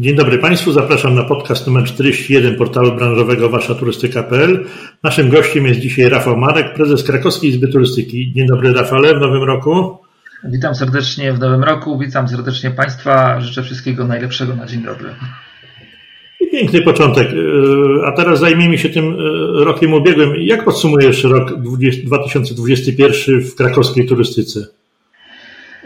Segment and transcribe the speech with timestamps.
[0.00, 4.64] Dzień dobry Państwu, zapraszam na podcast numer 41 portalu branżowego waszaturystyka.pl.
[5.02, 8.32] Naszym gościem jest dzisiaj Rafał Marek, prezes Krakowskiej Izby Turystyki.
[8.32, 9.98] Dzień dobry Rafale, w nowym roku.
[10.44, 15.08] Witam serdecznie w nowym roku, witam serdecznie Państwa, życzę wszystkiego najlepszego na dzień dobry.
[16.40, 17.28] I piękny początek.
[17.28, 19.16] E, a teraz zajmijmy się tym e,
[19.64, 20.32] rokiem ubiegłym.
[20.36, 24.77] Jak podsumujesz rok 2021 w krakowskiej turystyce?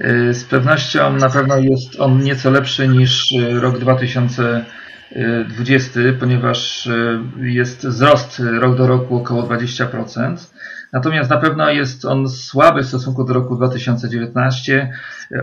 [0.03, 6.89] E, z pewnością na pewno jest on nieco lepszy niż rok 2020, ponieważ
[7.41, 10.37] jest wzrost rok do roku około 20%.
[10.93, 14.93] Natomiast na pewno jest on słaby w stosunku do roku 2019.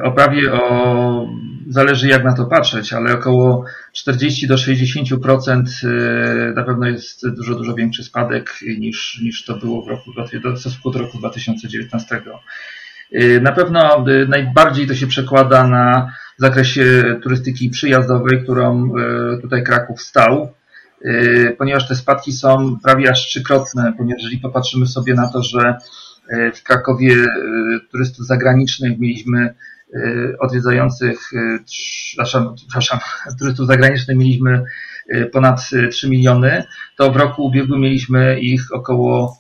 [0.04, 1.28] O prawie o,
[1.68, 7.56] zależy jak na to patrzeć, ale około 40 do 60% y, na pewno jest dużo,
[7.56, 10.12] dużo większy spadek niż, niż to było w roku,
[10.56, 12.22] w stosunku do roku 2019.
[13.14, 18.92] Y, na pewno y, najbardziej to się przekłada na zakresie turystyki przyjazdowej, którą
[19.42, 20.54] tutaj Kraków stał.
[21.06, 25.78] Y, ponieważ te spadki są prawie aż trzykrotne, ponieważ jeżeli popatrzymy sobie na to, że
[26.34, 27.28] y, w Krakowie y,
[27.92, 29.54] turystów zagranicznych mieliśmy
[30.40, 31.32] odwiedzających,
[31.66, 33.00] przepraszam,
[33.40, 34.64] turystów zagranicznych mieliśmy
[35.32, 36.64] ponad 3 miliony,
[36.98, 39.38] to w roku ubiegłym mieliśmy ich około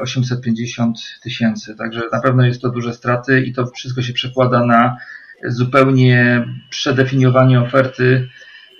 [0.00, 1.76] 850 tysięcy.
[1.76, 4.96] Także na pewno jest to duże straty i to wszystko się przekłada na
[5.44, 8.28] zupełnie przedefiniowanie oferty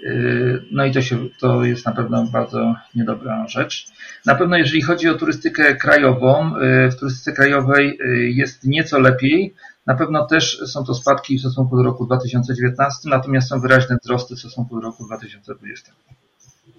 [0.02, 3.86] Yy, no i to, się, to jest na pewno bardzo niedobra rzecz.
[4.26, 7.98] Na pewno jeżeli chodzi o turystykę krajową, yy, w turystyce krajowej
[8.34, 9.54] jest nieco lepiej.
[9.86, 14.36] Na pewno też są to spadki w stosunku do roku 2019, natomiast są wyraźne wzrosty
[14.36, 15.92] w stosunku do roku 2020.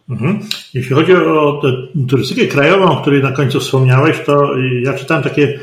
[0.09, 0.39] Mhm.
[0.73, 1.61] Jeśli chodzi o
[2.09, 5.59] turystykę krajową, o której na końcu wspomniałeś, to ja czytałem takie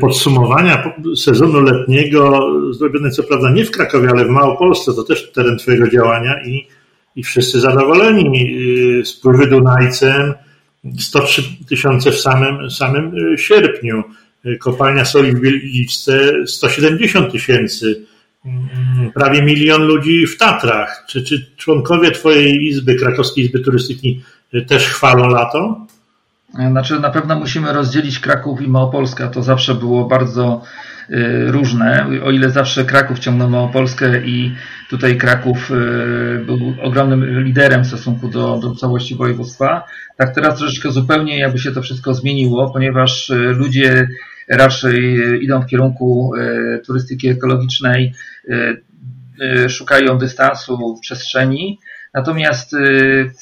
[0.00, 2.40] podsumowania sezonu letniego,
[2.72, 6.66] zrobione co prawda nie w Krakowie, ale w Małopolsce, to też teren Twojego działania i
[7.16, 8.56] i wszyscy zadowoleni.
[9.00, 10.34] Y, spływy Dunajcem
[10.98, 14.02] 103 tysiące w samym, samym sierpniu.
[14.60, 18.06] Kopalnia soli w Wieliczce 170 tysięcy.
[19.14, 21.04] Prawie milion ludzi w Tatrach.
[21.08, 24.22] Czy, czy członkowie Twojej Izby, Krakowskiej Izby Turystyki
[24.68, 25.86] też chwalą lato?
[26.70, 29.28] Znaczy, na pewno musimy rozdzielić Kraków i Małopolskę.
[29.28, 30.62] To zawsze było bardzo
[31.10, 32.06] Y, różne.
[32.24, 34.54] O ile zawsze Kraków ciągnął Małopolskę i
[34.90, 39.84] tutaj Kraków y, był ogromnym liderem w stosunku do, do całości województwa,
[40.16, 44.08] tak teraz troszeczkę zupełnie jakby się to wszystko zmieniło, ponieważ y, ludzie
[44.48, 46.32] raczej idą w kierunku
[46.86, 48.14] turystyki ekologicznej,
[49.68, 51.78] szukają dystansu w przestrzeni,
[52.16, 52.76] Natomiast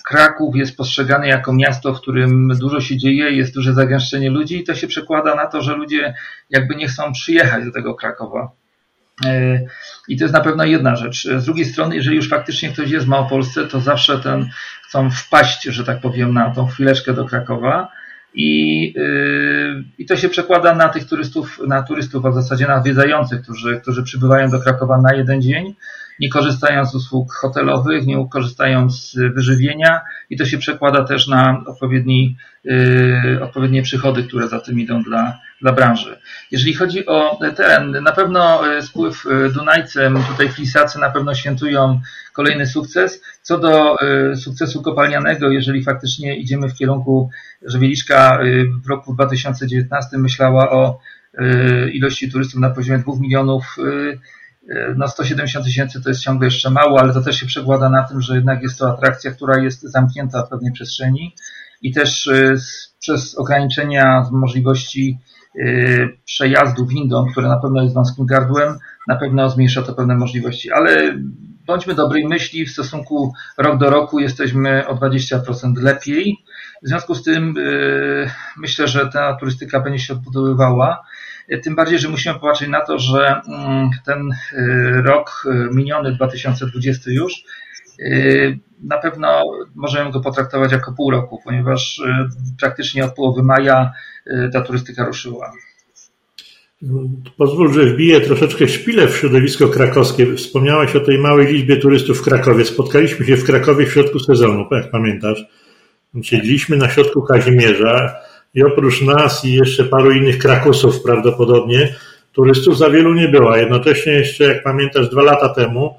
[0.05, 4.65] Kraków jest postrzegany jako miasto, w którym dużo się dzieje, jest duże zagęszczenie ludzi i
[4.65, 6.15] to się przekłada na to, że ludzie
[6.51, 8.51] jakby nie chcą przyjechać do tego Krakowa.
[10.09, 11.29] I to jest na pewno jedna rzecz.
[11.37, 14.49] Z drugiej strony, jeżeli już faktycznie ktoś jest w Małopolsce, to zawsze ten
[14.89, 17.89] chcą wpaść, że tak powiem, na tą chwileczkę do Krakowa.
[18.35, 22.77] I, yy, I to się przekłada na tych turystów, na turystów, a w zasadzie na
[22.77, 25.75] odwiedzających, którzy, którzy przybywają do Krakowa na jeden dzień
[26.21, 31.63] nie korzystają z usług hotelowych, nie korzystają z wyżywienia i to się przekłada też na
[31.67, 36.19] odpowiedni, yy, odpowiednie przychody, które za tym idą dla, dla branży.
[36.51, 42.01] Jeżeli chodzi o teren, na pewno yy, spływ yy, Dunajcem, tutaj flisacy na pewno świętują
[42.33, 43.23] kolejny sukces.
[43.43, 43.97] Co do
[44.37, 47.31] sukcesu kopalnianego, jeżeli faktycznie idziemy w kierunku,
[47.63, 48.39] że Wieliczka
[48.85, 50.99] w roku 2019 myślała o
[51.93, 53.77] ilości turystów na poziomie 2 milionów
[54.97, 58.21] no 170 tysięcy to jest ciągle jeszcze mało, ale to też się przekłada na tym,
[58.21, 61.35] że jednak jest to atrakcja, która jest zamknięta w pewnej przestrzeni
[61.83, 62.57] i też y,
[63.01, 65.19] przez ograniczenia możliwości
[65.57, 70.73] y, przejazdu windą, które na pewno jest wąskim gardłem, na pewno zmniejsza to pewne możliwości,
[70.73, 71.19] ale
[71.67, 76.45] bądźmy dobrej myśli, w stosunku rok do roku jesteśmy o 20% lepiej.
[76.83, 77.55] W związku z tym
[78.57, 81.03] myślę, że ta turystyka będzie się odbudowywała.
[81.63, 87.11] Tym bardziej, że musimy popatrzeć na to, że mm, ten y, rok y, miniony 2020
[87.11, 87.45] już
[88.01, 89.43] y, na pewno
[89.75, 92.03] możemy go potraktować jako pół roku, ponieważ
[92.61, 93.93] praktycznie od połowy maja
[94.53, 95.53] ta turystyka ruszyła.
[97.37, 100.37] Pozwól, że wbiję troszeczkę szpilę w środowisko krakowskie.
[100.37, 102.65] Wspomniałeś o tej małej liczbie turystów w Krakowie.
[102.65, 105.45] Spotkaliśmy się w Krakowie w środku sezonu, jak pamiętasz.
[106.23, 108.15] Siedzieliśmy na środku Kazimierza
[108.55, 111.95] i oprócz nas i jeszcze paru innych Krakusów prawdopodobnie,
[112.33, 113.57] turystów za wielu nie było.
[113.57, 115.95] Jednocześnie jeszcze, jak pamiętasz, dwa lata temu,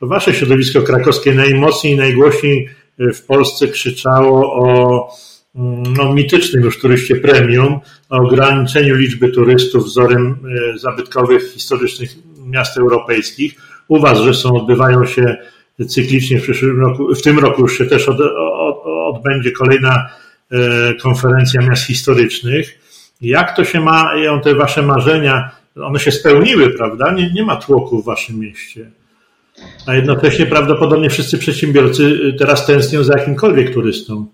[0.00, 2.68] to wasze środowisko krakowskie najmocniej i najgłośniej
[2.98, 5.08] w Polsce krzyczało o
[5.56, 7.80] mm, no, mitycznym już turyście premium,
[8.10, 10.36] o ograniczeniu liczby turystów wzorem
[10.74, 12.10] e, zabytkowych, historycznych
[12.46, 13.54] miast europejskich.
[13.88, 15.36] U was, że są, odbywają się
[15.88, 18.82] cyklicznie w przyszłym roku, w tym roku już się też od, od,
[19.14, 20.08] odbędzie kolejna
[21.02, 22.78] konferencja miast historycznych.
[23.20, 25.50] Jak to się mają te wasze marzenia?
[25.76, 27.12] One się spełniły, prawda?
[27.12, 28.90] Nie, nie ma tłoku w waszym mieście.
[29.86, 34.26] A jednocześnie prawdopodobnie wszyscy przedsiębiorcy y, teraz tęsknią za jakimkolwiek turystą.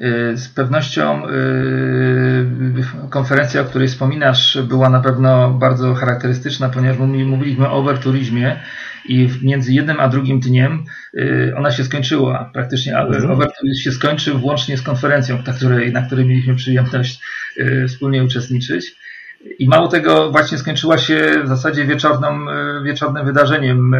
[0.00, 7.68] Y, z pewnością y, konferencja, o której wspominasz, była na pewno bardzo charakterystyczna, ponieważ mówiliśmy
[7.68, 8.60] o overturizmie
[9.08, 10.84] i między jednym a drugim dniem
[11.56, 12.50] ona się skończyła.
[12.54, 13.30] Praktycznie mhm.
[13.30, 17.20] overturizm się skończył włącznie z konferencją, na której, na której mieliśmy przyjemność
[17.88, 18.96] wspólnie uczestniczyć.
[19.58, 23.94] I mało tego, właśnie skończyła się w zasadzie wieczornym, e, wieczornym wydarzeniem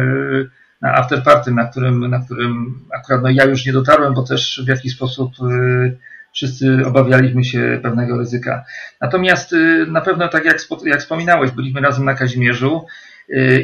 [0.81, 4.93] afterparty, na którym, na którym akurat no ja już nie dotarłem, bo też w jakiś
[4.93, 5.91] sposób e,
[6.33, 8.65] wszyscy obawialiśmy się pewnego ryzyka.
[9.01, 9.55] Natomiast
[9.87, 12.85] na pewno, tak jak, jak wspominałeś, byliśmy razem na Kazimierzu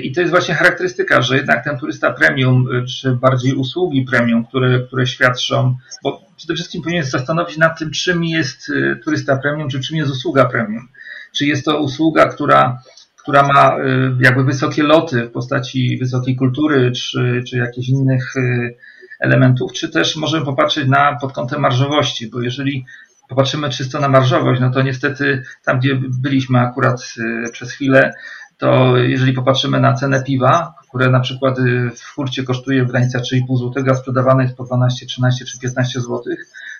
[0.04, 4.80] i to jest właśnie charakterystyka, że jednak ten turysta premium, czy bardziej usługi premium, które,
[4.80, 8.72] które świadczą, bo przede wszystkim powinien zastanowić nad tym, czym jest
[9.04, 10.88] turysta premium, czy czym jest usługa premium
[11.36, 12.82] czy jest to usługa, która,
[13.26, 13.82] która ma y,
[14.20, 18.76] jakby wysokie loty w postaci wysokiej kultury, czy, czy jakichś innych y,
[19.20, 22.86] elementów, czy też możemy popatrzeć na pod kątem marżowości, bo jeżeli
[23.30, 27.14] popatrzymy czysto na marżowość, no to niestety tam, gdzie byliśmy akurat
[27.48, 28.14] y, przez chwilę,
[28.58, 31.58] to jeżeli popatrzymy na cenę piwa, które na przykład
[31.96, 36.02] w furcie kosztuje w granicach 3,5 zł, a sprzedawane jest po 12, 13 czy 15
[36.02, 36.22] zł,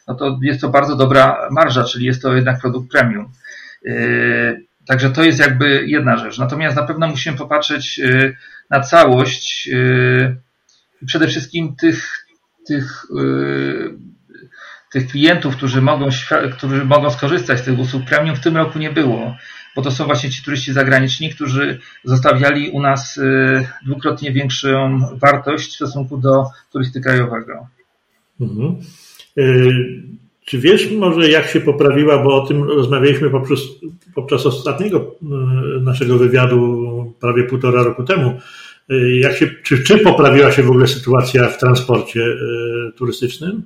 [0.08, 3.32] no to jest to bardzo dobra marża, czyli jest to jednak produkt premium.
[4.88, 6.38] Także to jest jakby jedna rzecz.
[6.38, 8.36] Natomiast na pewno musimy popatrzeć yy,
[8.70, 10.38] na całość yy,
[11.06, 12.26] przede wszystkim tych,
[12.68, 13.06] tych,
[14.92, 16.10] tych klientów, którzy mogą,
[16.58, 19.36] którzy mogą skorzystać z tych usług premium w tym roku nie było,
[19.76, 23.20] bo to są właśnie ci turyści zagraniczni, którzy zostawiali u nas
[23.86, 27.68] dwukrotnie większą wartość w stosunku do turysty krajowego.
[28.42, 28.76] Mhm.
[30.46, 33.60] Czy wiesz może, jak się poprawiła, bo o tym rozmawialiśmy poprzez,
[34.16, 35.26] podczas ostatniego e,
[35.80, 38.40] naszego wywiadu prawie półtora roku temu.
[38.90, 43.64] E, jak się, czy, czy poprawiła się w ogóle sytuacja w transporcie e, turystycznym?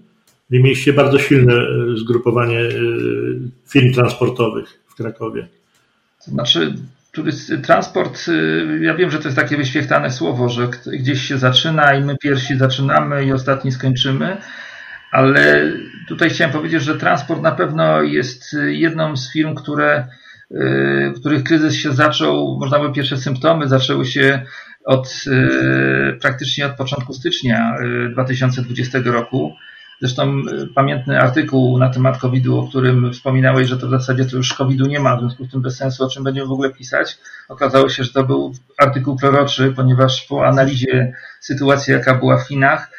[0.50, 1.54] Wy mieliście bardzo silne
[1.96, 2.70] zgrupowanie
[3.68, 5.48] firm transportowych w Krakowie.
[6.26, 6.74] To znaczy,
[7.64, 8.26] transport,
[8.82, 10.68] ja wiem, że to jest takie wyświechtane słowo, że
[11.00, 14.38] gdzieś się zaczyna i my pierwsi zaczynamy i ostatni skończymy
[15.12, 15.72] ale
[16.08, 20.08] tutaj chciałem powiedzieć, że transport na pewno jest jedną z firm, które,
[20.52, 24.46] y, których kryzys się zaczął, można by pierwsze symptomy zaczęły się
[24.86, 27.76] od y, praktycznie od początku stycznia
[28.12, 29.54] 2020 y, roku.
[30.02, 30.42] Zresztą
[30.76, 34.86] pamiętny artykuł na temat COVID-u, o którym wspominałeś, że to w zasadzie to już COVID-u
[34.86, 37.18] nie ma, w związku z tym bez sensu, o czym będziemy w ogóle pisać.
[37.50, 42.92] Okazało się, że to był artykuł proroczy, ponieważ po analizie sytuacji, jaka była w Chinach,
[42.92, 42.99] Y,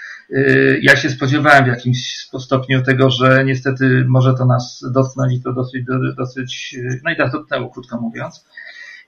[0.82, 5.52] ja się spodziewałem w jakimś stopniu tego, że niestety może to nas dotknąć i to
[5.52, 5.84] dosyć,
[6.16, 8.46] dosyć y, no i nas dotknęło, krótko mówiąc.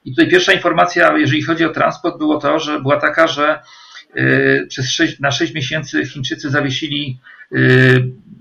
[0.05, 3.61] I tutaj pierwsza informacja, jeżeli chodzi o transport, było to, że była taka, że
[4.17, 7.19] y, przez 6, na 6 miesięcy Chińczycy zawiesili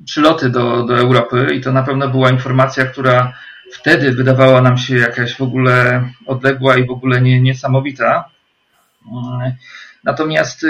[0.06, 3.34] przyloty do, do Europy i to na pewno była informacja, która
[3.72, 8.29] wtedy wydawała nam się jakaś w ogóle odległa i w ogóle nie, niesamowita.
[10.03, 10.65] Natomiast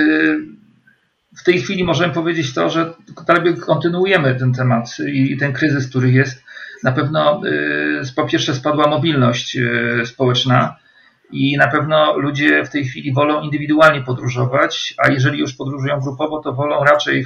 [1.37, 2.93] w tej chwili możemy powiedzieć to, że
[3.27, 6.43] dalej kontynuujemy ten temat i ten kryzys, który jest.
[6.83, 10.75] Na pewno y, po pierwsze spadła mobilność y, społeczna
[11.31, 16.41] i na pewno ludzie w tej chwili wolą indywidualnie podróżować, a jeżeli już podróżują grupowo,
[16.41, 17.25] to wolą raczej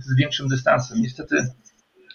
[0.00, 1.02] z większym dystansem.
[1.02, 1.36] Niestety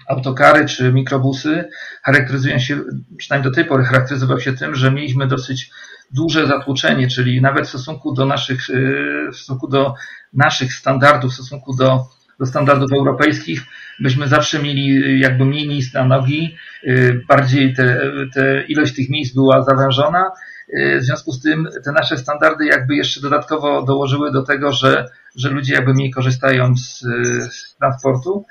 [0.08, 1.70] autokary czy mikrobusy
[2.04, 2.80] charakteryzują się,
[3.18, 5.72] przynajmniej do tej pory charakteryzował się tym, że mieliśmy dosyć
[6.12, 9.94] duże zatłoczenie, czyli nawet w stosunku do naszych, y, w stosunku do
[10.34, 12.06] naszych standardów, w stosunku do,
[12.40, 13.62] do standardów europejskich,
[14.00, 18.02] byśmy zawsze mieli y, jakby mniej miejsc na nogi, y, bardziej te,
[18.34, 20.32] te ilość tych miejsc była zawężona.
[21.00, 25.50] W związku z tym te nasze standardy jakby jeszcze dodatkowo dołożyły do tego, że, że
[25.50, 27.00] ludzie jakby mniej korzystają z,
[27.54, 28.46] z transportu.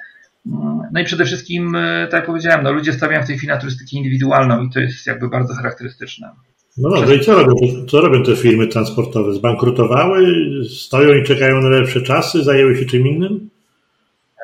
[0.93, 3.97] No i przede wszystkim, tak jak powiedziałem, no ludzie stawiają w tej chwili na turystykę
[3.97, 6.31] indywidualną i to jest jakby bardzo charakterystyczne.
[6.79, 7.55] No dobrze, i co robią,
[7.89, 9.35] co robią te firmy transportowe?
[9.35, 10.27] Zbankrutowały,
[10.71, 13.51] stoją i czekają na lepsze czasy, zajęły się czym innym?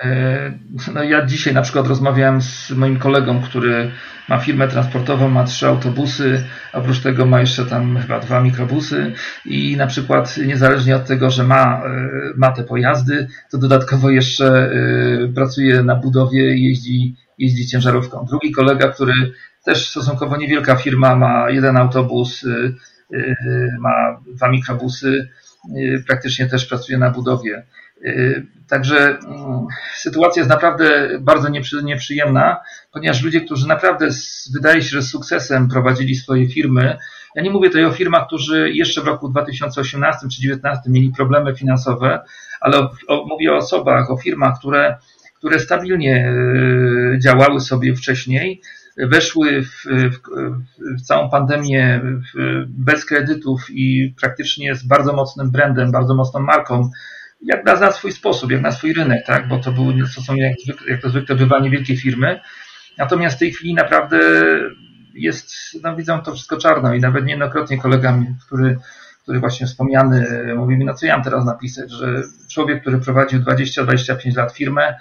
[0.02, 0.52] E,
[0.94, 3.90] no ja dzisiaj na przykład rozmawiałem z moim kolegą, który
[4.28, 9.12] ma firmę transportową, ma trzy autobusy, oprócz tego ma jeszcze tam chyba dwa mikrobusy
[9.44, 14.46] i na przykład niezależnie od tego, że ma, e, ma te pojazdy, to dodatkowo jeszcze
[14.46, 18.26] e, pracuje na budowie jeździ, jeździ ciężarówką.
[18.30, 19.12] Drugi kolega, który
[19.64, 22.46] też stosunkowo niewielka firma, ma jeden autobus,
[23.80, 25.28] ma dwa mikrobusy,
[26.06, 27.66] praktycznie też pracuje na budowie.
[28.68, 31.48] Także mm, sytuacja jest naprawdę bardzo
[31.82, 32.60] nieprzyjemna,
[32.92, 34.08] ponieważ ludzie, którzy naprawdę
[34.54, 36.98] wydaje się, że z sukcesem prowadzili swoje firmy,
[37.34, 41.54] ja nie mówię tutaj o firmach, którzy jeszcze w roku 2018 czy 2019 mieli problemy
[41.56, 42.20] finansowe,
[42.60, 44.96] ale o, o, mówię o osobach, o firmach, które,
[45.38, 46.34] które stabilnie
[47.18, 48.60] działały sobie wcześniej,
[48.96, 50.18] weszły w, w,
[50.98, 56.90] w całą pandemię w, bez kredytów i praktycznie z bardzo mocnym brandem, bardzo mocną marką,
[57.42, 59.48] jak na, na swój sposób, jak na swój rynek, tak?
[59.48, 60.54] bo to, były, to są jak,
[60.88, 62.40] jak to zwykle bywa niewielkie firmy.
[62.98, 64.18] Natomiast w tej chwili naprawdę
[65.14, 68.78] jest, no widzą to wszystko czarno i nawet niejednokrotnie kolega, który,
[69.22, 73.40] który właśnie wspomniany, mówi mi, no co ja mam teraz napisać, że człowiek, który prowadził
[73.40, 74.94] 20-25 lat firmę,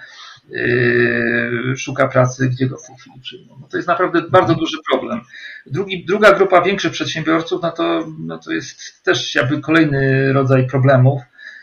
[1.76, 3.56] szuka pracy, gdzie go w tej chwili przyjmą.
[3.60, 5.20] No to jest naprawdę bardzo duży problem.
[5.66, 11.22] Drugi, druga grupa większych przedsiębiorców, no to, no to jest też jakby kolejny rodzaj problemów.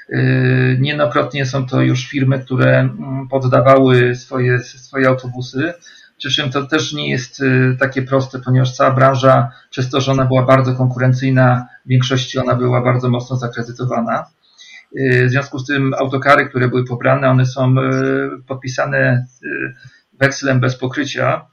[0.09, 5.73] Yy, niejednokrotnie są to już firmy, które mm, poddawały swoje, swoje autobusy
[6.19, 10.11] przy czym to też nie jest y, takie proste, ponieważ cała branża, przez to, że
[10.11, 14.25] ona była bardzo konkurencyjna, w większości ona była bardzo mocno zakredytowana.
[14.97, 19.25] Y, w związku z tym autokary, które były pobrane, one są y, podpisane
[20.19, 21.45] wekslem bez pokrycia,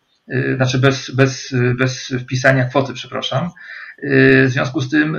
[0.57, 3.51] znaczy bez, bez, bez wpisania kwoty, przepraszam.
[4.45, 5.19] W związku z tym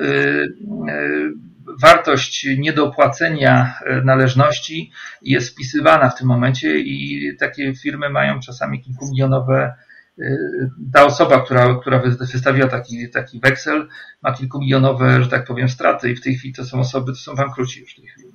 [1.82, 9.74] wartość niedopłacenia należności jest wpisywana w tym momencie i takie firmy mają czasami kilkumilionowe
[10.94, 12.02] ta osoba, która, która
[12.34, 13.88] wystawiła taki, taki weksel,
[14.24, 17.36] ma kilkumilionowe, że tak powiem, straty i w tej chwili to są osoby, to są
[17.36, 18.28] bankruci już w tej chwili.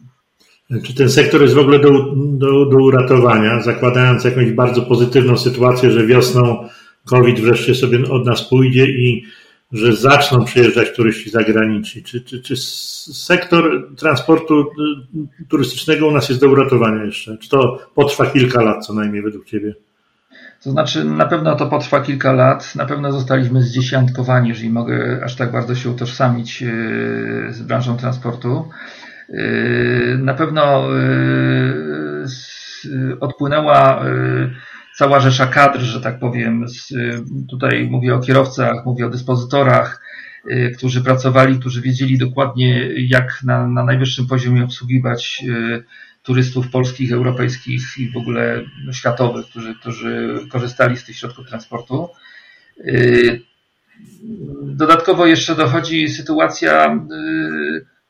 [0.83, 5.91] Czy ten sektor jest w ogóle do, do, do uratowania, zakładając jakąś bardzo pozytywną sytuację,
[5.91, 6.69] że wiosną
[7.05, 9.25] COVID wreszcie sobie od nas pójdzie i
[9.73, 12.03] że zaczną przyjeżdżać turyści zagraniczni?
[12.03, 12.57] Czy, czy, czy
[13.15, 17.39] sektor transportu y, turystycznego u nas jest do uratowania jeszcze?
[17.39, 19.75] Czy to potrwa kilka lat co najmniej według Ciebie?
[20.65, 22.75] To znaczy, na pewno to potrwa kilka lat.
[22.75, 26.67] Na pewno zostaliśmy zdziesiątkowani, jeżeli mogę aż tak bardzo się utożsamić y,
[27.51, 28.69] z branżą transportu.
[29.31, 30.89] Y, na pewno
[33.21, 34.05] odpłynęła
[34.97, 36.67] cała rzesza kadr, że tak powiem.
[37.51, 40.03] Tutaj mówię o kierowcach, mówię o dyspozytorach,
[40.77, 45.45] którzy pracowali, którzy wiedzieli dokładnie, jak na, na najwyższym poziomie obsługiwać
[46.23, 52.09] turystów polskich, europejskich i w ogóle światowych, którzy, którzy korzystali z tych środków transportu.
[52.79, 53.41] Y,
[54.63, 56.99] dodatkowo jeszcze dochodzi sytuacja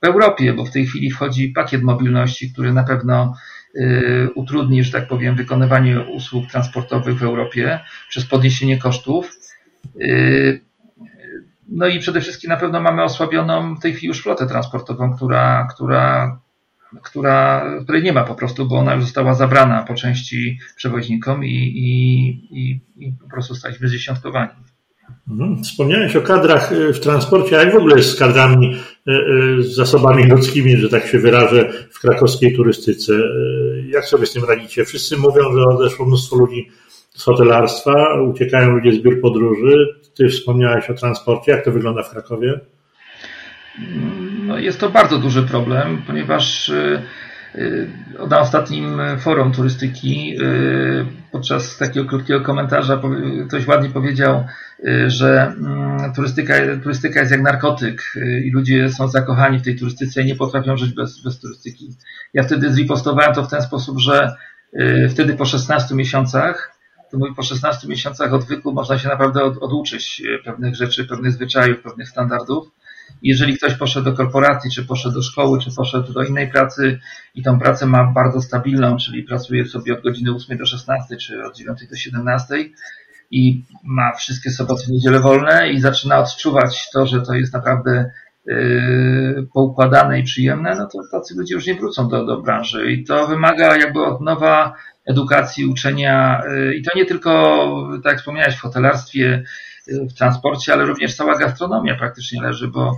[0.03, 3.35] w Europie, bo w tej chwili wchodzi pakiet mobilności, który na pewno
[3.77, 9.33] Y, utrudni, że tak powiem, wykonywanie usług transportowych w Europie przez podniesienie kosztów.
[10.01, 10.61] Y,
[11.69, 15.69] no i przede wszystkim na pewno mamy osłabioną w tej chwili już flotę transportową, która,
[15.75, 16.39] która,
[17.03, 21.49] która, której nie ma po prostu, bo ona już została zabrana po części przewoźnikom i,
[21.55, 22.29] i,
[22.61, 24.51] i, i po prostu staliśmy zdziesiątkowani.
[25.31, 25.65] Mhm.
[25.65, 28.75] Wspomniałeś o kadrach y, w transporcie, a jak w ogóle jest z kadrami,
[29.09, 33.13] y, y, z zasobami ludzkimi, że tak się wyrażę, w krakowskiej turystyce?
[33.87, 34.85] Jak sobie z tym radzicie?
[34.85, 36.69] Wszyscy mówią, że odeszło mnóstwo ludzi
[37.15, 39.87] z hotelarstwa, uciekają ludzie z biur podróży.
[40.15, 41.53] Ty wspomniałeś o transporcie.
[41.53, 42.61] Jak to wygląda w Krakowie?
[44.43, 46.73] No jest to bardzo duży problem, ponieważ
[48.29, 50.37] na ostatnim forum turystyki
[51.33, 53.03] podczas takiego krótkiego komentarza
[53.49, 54.45] ktoś ładnie powiedział,
[54.85, 59.79] y, że mm, turystyka, turystyka jest jak narkotyk y, i ludzie są zakochani w tej
[59.79, 61.91] turystyce i nie potrafią żyć bez, bez turystyki.
[62.35, 64.37] Ja wtedy zrepostowałem to w ten sposób, że
[64.75, 66.79] y, wtedy po 16 miesiącach,
[67.11, 71.83] to mówię, po 16 miesiącach odwyku można się naprawdę od, oduczyć pewnych rzeczy, pewnych zwyczajów,
[71.83, 72.71] pewnych standardów
[73.23, 76.99] jeżeli ktoś poszedł do korporacji, czy poszedł do szkoły, czy poszedł do innej pracy
[77.35, 81.45] i tą pracę ma bardzo stabilną, czyli pracuje sobie od godziny 8 do 16, czy
[81.45, 82.55] od 9 do 17
[83.31, 88.11] i ma wszystkie soboty i niedziele wolne i zaczyna odczuwać to, że to jest naprawdę
[88.47, 92.93] yy, poukładane i przyjemne, no to tacy ludzie już nie wrócą do, do branży.
[92.93, 94.75] I to wymaga jakby od nowa
[95.07, 97.31] edukacji, uczenia yy, i to nie tylko,
[98.05, 99.43] tak jak wspomniałeś, w hotelarstwie,
[99.87, 102.97] w transporcie, ale również cała gastronomia praktycznie leży, bo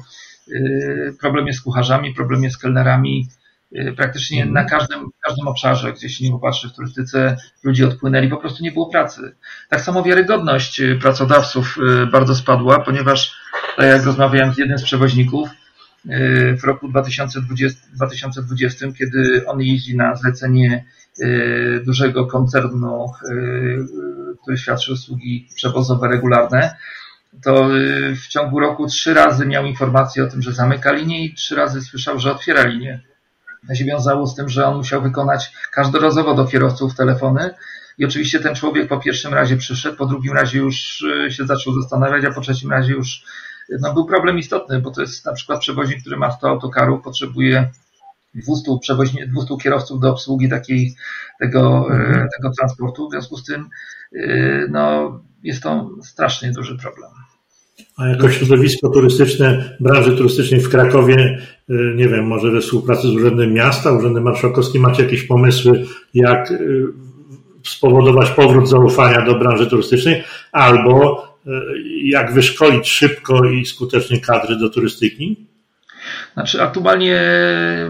[0.49, 3.29] y, problem jest z kucharzami, problem jest z kelnerami,
[3.73, 4.55] y, praktycznie mhm.
[4.55, 8.73] na każdym, każdym obszarze, gdzie się nie popatrzy w turystyce, ludzie odpłynęli, po prostu nie
[8.73, 9.35] było pracy.
[9.69, 11.77] Tak samo wiarygodność y, pracodawców
[12.13, 13.37] bardzo spadła, ponieważ,
[13.77, 15.49] tak jak rozmawiałem z jednym z przewoźników,
[16.61, 20.85] w roku 2020, 2020 kiedy on jeździ na zlecenie
[21.85, 23.07] dużego koncernu
[24.45, 26.77] który świadczy usługi przewozowe regularne,
[27.43, 31.35] to y, w ciągu roku trzy razy miał informację o tym, że zamyka linię i
[31.35, 33.01] trzy razy słyszał, że otwiera linię.
[33.75, 37.51] się wiązało z tym, że on musiał wykonać każdorazowo do kierowców telefony.
[37.99, 42.25] I oczywiście ten człowiek po pierwszym razie przyszedł, po drugim razie już się zaczął zastanawiać,
[42.25, 43.25] a po trzecim razie już
[43.81, 47.71] no, był problem istotny, bo to jest na przykład przewoźnik, który ma 100 autokarów, potrzebuje
[48.35, 50.95] 200, przewoźni, 200 kierowców do obsługi takiej,
[51.41, 52.29] tego, mhm.
[52.37, 53.09] tego transportu.
[53.09, 53.69] W związku z tym
[54.71, 57.11] no, jest to strasznie duży problem.
[57.97, 61.39] A jako środowisko turystyczne, branży turystycznej w Krakowie,
[61.97, 66.53] nie wiem, może we współpracy z Urzędem Miasta, Urzędem Marszałkowskim macie jakieś pomysły, jak
[67.67, 71.27] spowodować powrót zaufania do branży turystycznej, albo
[72.05, 75.47] jak wyszkolić szybko i skutecznie kadry do turystyki?
[76.35, 77.21] Znaczy, aktualnie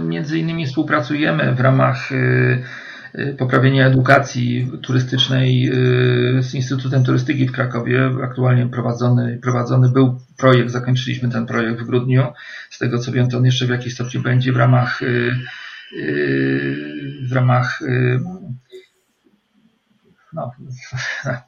[0.01, 2.63] między innymi współpracujemy w ramach y,
[3.19, 5.71] y, poprawienia edukacji turystycznej
[6.39, 8.11] y, z Instytutem Turystyki w Krakowie.
[8.23, 12.33] Aktualnie prowadzony, prowadzony był projekt, zakończyliśmy ten projekt w grudniu.
[12.71, 15.01] Z tego co wiem, to on jeszcze w jakiś stopniu będzie w ramach
[17.29, 17.81] w ramach
[20.33, 20.53] no,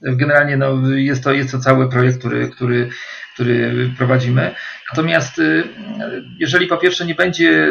[0.23, 2.89] generalnie no, jest, to, jest to cały projekt, który, który,
[3.35, 4.55] który prowadzimy.
[4.93, 5.65] Natomiast y,
[6.39, 7.69] jeżeli po pierwsze nie będzie,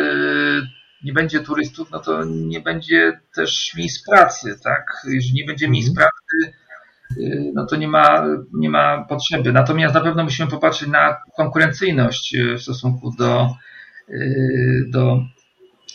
[1.04, 4.86] nie będzie turystów, no to nie będzie też miejsc pracy, tak?
[5.14, 6.08] Jeżeli nie będzie miejsc mhm.
[6.08, 6.54] pracy,
[7.18, 9.54] y, no to nie ma, nie ma potrzeby.
[9.54, 13.50] Natomiast na pewno musimy popatrzeć na konkurencyjność y, w stosunku do,
[14.88, 15.20] do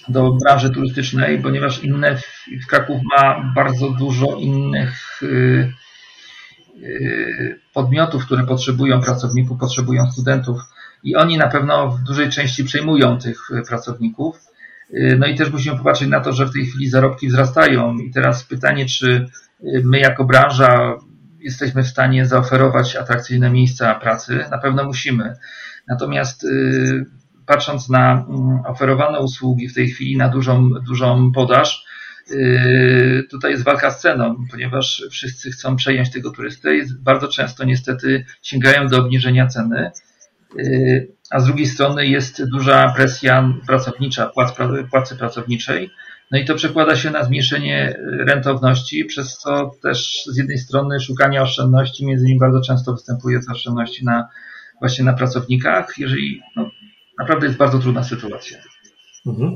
[0.09, 2.17] do branży turystycznej, ponieważ inne
[2.63, 5.73] w Kraków ma bardzo dużo innych y,
[6.83, 10.61] y, podmiotów, które potrzebują pracowników, potrzebują studentów
[11.03, 14.37] i oni na pewno w dużej części przejmują tych pracowników.
[14.95, 18.11] Y, no i też musimy popatrzeć na to, że w tej chwili zarobki wzrastają i
[18.11, 19.27] teraz pytanie, czy
[19.85, 20.97] my jako branża
[21.41, 24.45] jesteśmy w stanie zaoferować atrakcyjne miejsca pracy?
[24.51, 25.35] Na pewno musimy.
[25.89, 26.47] Natomiast
[27.47, 31.85] patrząc na mm, oferowane usługi w tej chwili, na dużą, dużą podaż,
[33.31, 38.25] tutaj jest walka z ceną, ponieważ wszyscy chcą przejąć tego turystę i bardzo często niestety
[38.43, 39.91] sięgają do obniżenia ceny,
[41.31, 44.55] a z drugiej strony jest duża presja pracownicza, płac,
[44.91, 45.91] płacy pracowniczej,
[46.31, 51.43] no i to przekłada się na zmniejszenie rentowności, przez co też z jednej strony szukanie
[51.43, 54.29] oszczędności, między innymi bardzo często występuje to oszczędności na,
[54.81, 55.95] właśnie na pracownikach.
[55.99, 56.71] Jeżeli no,
[57.19, 58.59] naprawdę jest bardzo trudna sytuacja.
[59.27, 59.55] Mhm.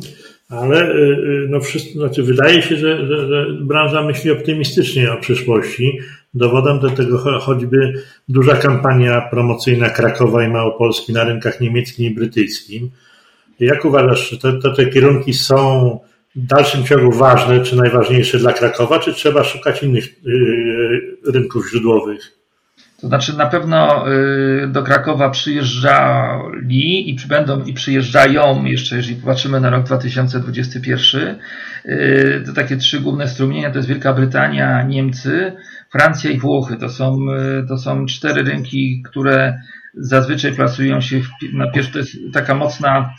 [0.48, 5.20] Ale y, y, no wszystko, znaczy wydaje się, że, że, że, branża myśli optymistycznie o
[5.20, 5.98] przyszłości.
[6.34, 7.92] Dowodem do tego choćby
[8.28, 12.90] duża kampania promocyjna Krakowa i Małopolski na rynkach niemieckim i brytyjskim.
[13.60, 15.98] Jak uważasz, czy te, te, kierunki są
[16.36, 22.44] w dalszym ciągu ważne, czy najważniejsze dla Krakowa, czy trzeba szukać innych yy, rynków źródłowych?
[23.00, 29.60] To znaczy na pewno y, do Krakowa przyjeżdżali i będą i przyjeżdżają jeszcze, jeżeli popatrzymy
[29.60, 31.38] na rok 2021,
[31.84, 35.52] y, to takie trzy główne strumienia to jest Wielka Brytania, Niemcy,
[35.94, 36.76] Francja i Włochy.
[36.76, 37.16] To są,
[37.62, 39.60] y, to są cztery rynki, które
[39.94, 43.14] zazwyczaj plasują się w, na pierwszy, to jest taka mocna,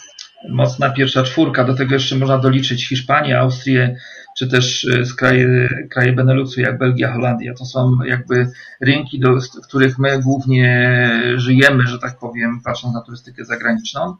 [0.49, 1.63] mocna pierwsza czwórka.
[1.63, 3.95] Do tego jeszcze można doliczyć Hiszpanię, Austrię,
[4.36, 7.54] czy też e, kraje, kraje Beneluxu, jak Belgia, Holandia.
[7.54, 13.02] To są jakby rynki, do, w których my głównie żyjemy, że tak powiem, patrząc na
[13.02, 14.15] turystykę zagraniczną.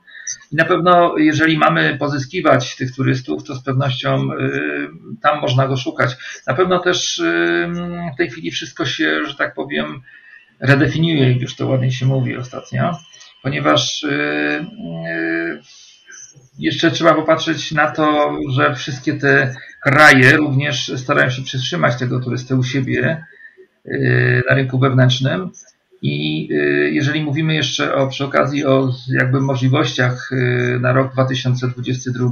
[0.52, 4.88] I na pewno, jeżeli mamy pozyskiwać tych turystów, to z pewnością y,
[5.22, 6.18] tam można go szukać.
[6.48, 7.68] Na pewno też y,
[8.14, 10.02] w tej chwili wszystko się, że tak powiem,
[10.60, 12.98] redefiniuje, już to ładnie się mówi ostatnio,
[13.44, 14.06] ponieważ
[16.60, 22.56] jeszcze trzeba popatrzeć na to, że wszystkie te kraje również starają się przytrzymać tego turystę
[22.56, 23.26] u siebie
[23.86, 25.52] y, na rynku wewnętrznym.
[26.02, 32.30] I y, jeżeli mówimy jeszcze o, przy okazji o jakby możliwościach y, na rok 2022,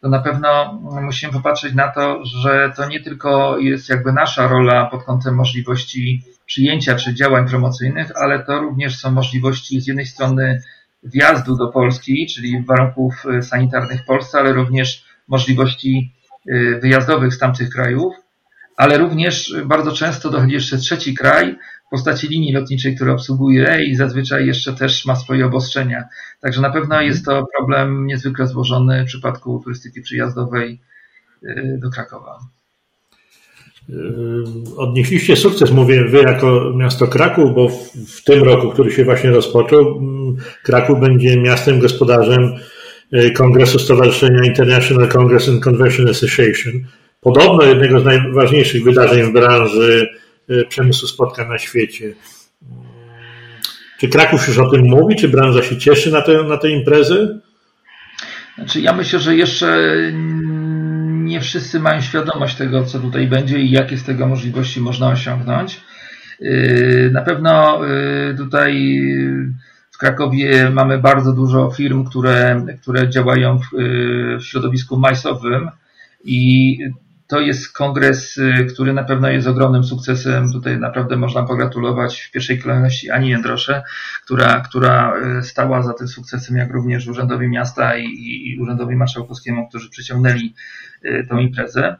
[0.00, 4.86] to na pewno musimy popatrzeć na to, że to nie tylko jest jakby nasza rola
[4.86, 10.62] pod kątem możliwości przyjęcia czy działań promocyjnych, ale to również są możliwości z jednej strony
[11.02, 16.17] wjazdu do Polski, czyli warunków sanitarnych w Polsce, ale również możliwości
[16.82, 18.14] wyjazdowych z tamtych krajów,
[18.76, 21.56] ale również bardzo często dochodzi jeszcze trzeci kraj
[21.86, 26.04] w postaci linii lotniczej, które obsługuje i zazwyczaj jeszcze też ma swoje obostrzenia.
[26.40, 30.80] Także na pewno jest to problem niezwykle złożony w przypadku turystyki przyjazdowej
[31.42, 32.38] y, do Krakowa.
[33.90, 33.94] Y,
[34.76, 37.68] odnieśliście sukces, mówię wy jako miasto Kraków, bo
[38.08, 42.52] w, tym roku, który się właśnie rozpoczął, mm, Kraków będzie miastem gospodarzem
[43.34, 46.72] Kongresu Stowarzyszenia International Congress and Convention Association.
[47.20, 50.08] Podobno jednego z najważniejszych wydarzeń w branży
[50.48, 52.14] e, przemysłu spotkań na świecie.
[54.00, 55.16] Czy Kraków już o tym mówi?
[55.16, 57.38] Czy branża się cieszy na tę, na tę imprezę?
[58.54, 59.96] Znaczy, ja myślę, że jeszcze
[61.08, 65.80] nie wszyscy mają świadomość tego, co tutaj będzie i jakie z tego możliwości można osiągnąć.
[67.12, 67.80] Na pewno
[68.36, 69.00] tutaj
[69.98, 73.64] w Krakowie mamy bardzo dużo firm, które, które działają w,
[74.40, 75.70] w środowisku majsowym
[76.24, 76.78] i
[77.26, 78.40] to jest kongres,
[78.74, 80.52] który na pewno jest ogromnym sukcesem.
[80.52, 83.82] Tutaj naprawdę można pogratulować w pierwszej kolejności Ani Jędrosze,
[84.24, 89.90] która, która stała za tym sukcesem, jak również Urzędowi Miasta i, i Urzędowi Marszałkowskiemu, którzy
[89.90, 90.54] przyciągnęli
[91.28, 91.96] tą imprezę.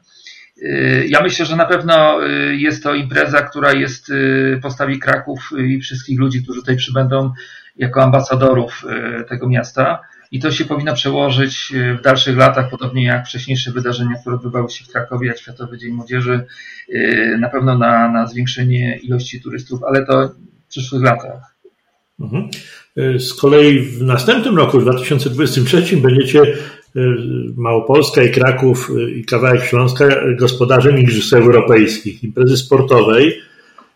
[1.09, 4.13] Ja myślę, że na pewno jest to impreza, która jest
[4.63, 7.33] postawi Kraków i wszystkich ludzi, którzy tutaj przybędą
[7.79, 9.99] jako ambasadorów e, tego miasta.
[10.31, 14.71] I to się powinno przełożyć e, w dalszych latach, podobnie jak wcześniejsze wydarzenia, które odbywały
[14.71, 16.47] się w Krakowie, jak Światowy Dzień Młodzieży,
[16.95, 20.29] e, na pewno na, na zwiększenie ilości turystów, ale to
[20.67, 21.55] w przyszłych latach.
[22.21, 22.49] Mhm.
[23.19, 26.43] Z kolei w następnym roku, w 2023, będziecie
[27.57, 30.05] Małopolska i Kraków i kawałek Śląska
[30.39, 33.41] gospodarzem Igrzysk Europejskich, imprezy sportowej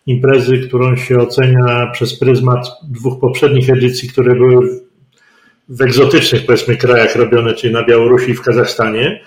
[0.07, 4.81] imprezy, którą się ocenia przez pryzmat dwóch poprzednich edycji, które były
[5.69, 9.21] w egzotycznych, powiedzmy, krajach robione, czyli na Białorusi i w Kazachstanie.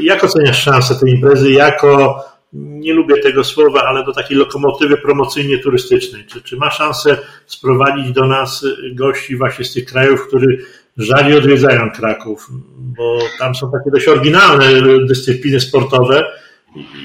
[0.00, 6.24] Jak oceniasz szansę tej imprezy jako, nie lubię tego słowa, ale do takiej lokomotywy promocyjnie-turystycznej?
[6.26, 10.58] Czy, czy ma szansę sprowadzić do nas gości właśnie z tych krajów, którzy
[10.96, 12.48] rzadziej odwiedzają Kraków?
[12.78, 14.66] Bo tam są takie dość oryginalne
[15.06, 16.24] dyscypliny sportowe,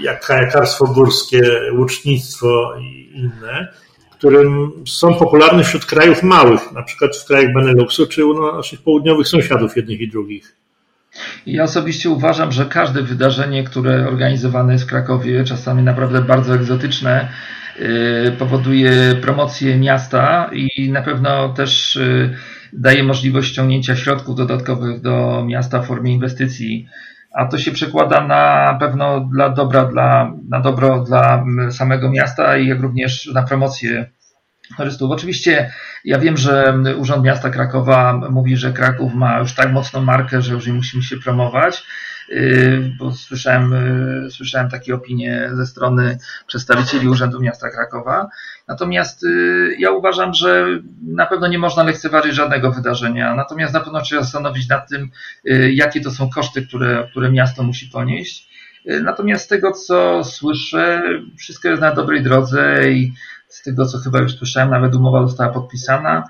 [0.02, 1.42] jak kajakarstwo górskie,
[1.78, 3.68] łucznictwo i inne,
[4.12, 4.44] które
[4.88, 9.78] są popularne wśród krajów małych, na przykład w krajach Beneluxu czy u naszych południowych sąsiadów
[9.78, 10.56] jednych i drugich.
[11.46, 17.30] Ja osobiście uważam, że każde wydarzenie, które organizowane jest w Krakowie, czasami naprawdę bardzo egzotyczne,
[17.80, 22.36] y, powoduje promocję miasta i na pewno też y,
[22.74, 26.88] daje możliwość ściągnięcia środków dodatkowych do miasta w formie inwestycji
[27.40, 32.80] a to się przekłada na pewno dla dobra, dla, na dobro dla samego miasta jak
[32.80, 34.10] również na promocję
[34.78, 35.12] turystów.
[35.12, 35.72] Oczywiście
[36.06, 40.54] ja wiem, że Urząd Miasta Krakowa mówi, że Kraków ma już tak mocną markę, że
[40.54, 41.84] już nie musimy się promować,
[43.00, 43.74] bo słyszałem,
[44.26, 48.30] y, słyszałem takie opinie ze strony przedstawicieli Urzędu Miasta Krakowa.
[48.68, 50.68] Natomiast y, ja uważam, że
[51.08, 55.10] na pewno nie można lekceważyć żadnego wydarzenia, natomiast na pewno trzeba zastanowić nad tym,
[55.74, 58.50] jakie to są koszty, które, które miasto musi ponieść.
[59.04, 61.04] Natomiast z tego, co słyszę,
[61.38, 63.14] wszystko jest na dobrej drodze i
[63.48, 66.24] z tego, co chyba już słyszałem, nawet umowa została podpisana.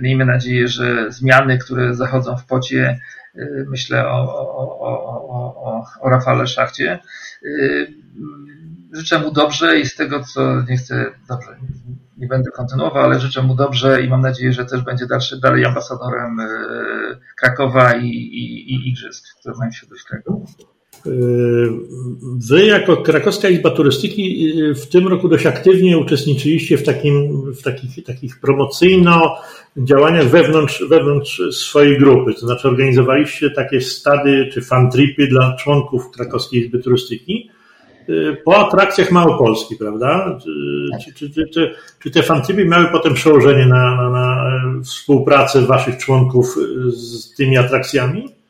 [0.00, 2.98] Miejmy nadzieję, że zmiany, które zachodzą w pocie,
[3.68, 6.98] myślę o, o, o, o, Rafale Szachcie,
[7.44, 7.48] e,
[8.92, 11.56] życzę mu dobrze i z tego, co nie chcę, dobrze,
[12.16, 15.64] nie będę kontynuował, ale życzę mu dobrze i mam nadzieję, że też będzie dalszy, dalej
[15.64, 16.36] ambasadorem
[17.36, 20.46] Krakowa i, i, i Igrzysk, które mają się dość Krakowa.
[22.50, 28.04] Wy, jako Krakowska Izba Turystyki, w tym roku dość aktywnie uczestniczyliście w, takim, w takich,
[28.04, 29.36] takich promocyjno
[29.76, 32.34] działaniach wewnątrz, wewnątrz swojej grupy.
[32.34, 37.50] To znaczy, organizowaliście takie stady czy fan tripy dla członków Krakowskiej Izby Turystyki
[38.44, 40.38] po atrakcjach Małopolski, prawda?
[41.04, 45.96] Czy, czy, czy, czy, czy te fantripy miały potem przełożenie na, na, na współpracę waszych
[45.96, 46.56] członków
[46.88, 48.41] z tymi atrakcjami?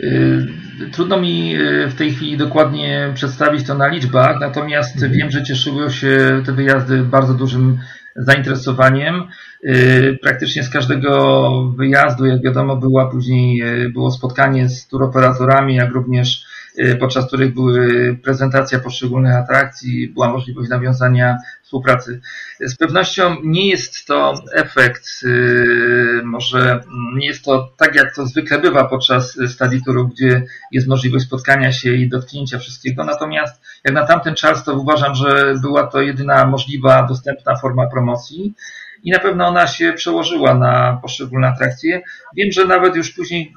[0.00, 0.46] Y,
[0.92, 5.12] trudno mi y, w tej chwili dokładnie przedstawić to na liczbach, natomiast mhm.
[5.12, 7.78] wiem, że cieszyły się te wyjazdy bardzo dużym
[8.16, 9.22] zainteresowaniem.
[9.64, 16.44] Y, praktycznie z każdego wyjazdu, jak wiadomo, była później, było spotkanie z turoperatorami, jak również
[17.00, 22.20] podczas których były prezentacja poszczególnych atrakcji, była możliwość nawiązania współpracy.
[22.60, 26.80] Z pewnością nie jest to efekt, y, może
[27.16, 31.72] nie jest to tak, jak to zwykle bywa podczas study touru, gdzie jest możliwość spotkania
[31.72, 33.04] się i dotknięcia wszystkiego.
[33.04, 38.54] Natomiast jak na tamten czas, to uważam, że była to jedyna możliwa, dostępna forma promocji
[39.04, 42.02] i na pewno ona się przełożyła na poszczególne atrakcje.
[42.36, 43.52] Wiem, że nawet już później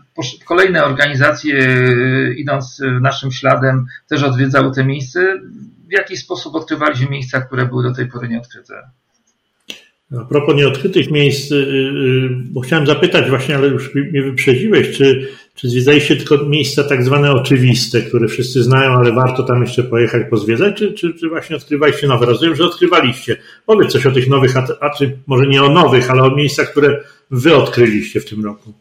[0.45, 5.39] kolejne organizacje, y, idąc naszym śladem, też odwiedzały te miejsce.
[5.89, 8.73] W jakiś sposób odkrywaliśmy miejsca, które były do tej pory nieodkryte.
[10.17, 15.27] A propos nieodkrytych miejsc, y, y, bo chciałem zapytać właśnie, ale już mnie wyprzedziłeś, czy,
[15.59, 20.21] czy zwiedzaliście tylko miejsca tak zwane oczywiste, które wszyscy znają, ale warto tam jeszcze pojechać,
[20.29, 22.25] pozwiedzać, czy, czy, czy właśnie odkrywaliście nowe?
[22.25, 23.37] Rozumiem, że odkrywaliście.
[23.65, 27.03] Powiedz coś o tych nowych, a czy może nie o nowych, ale o miejscach, które
[27.31, 28.73] wy odkryliście w tym roku.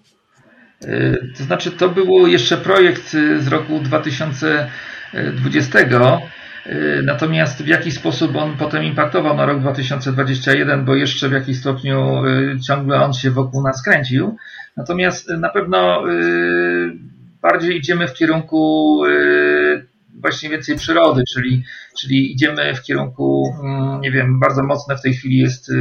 [0.84, 3.10] Y, to znaczy, to był jeszcze projekt
[3.40, 5.86] z roku 2020 Y,
[7.02, 12.24] natomiast w jaki sposób on potem impaktował na rok 2021, bo jeszcze w jakiś stopniu
[12.26, 14.36] y, ciągle on się wokół nas kręcił.
[14.76, 16.92] Natomiast na pewno y,
[17.42, 19.02] bardziej idziemy w kierunku
[20.20, 21.64] właśnie więcej przyrody, czyli,
[22.00, 25.72] czyli idziemy w kierunku, mm, nie wiem, bardzo mocne w tej chwili jest